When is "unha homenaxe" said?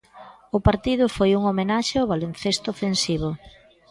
1.39-1.95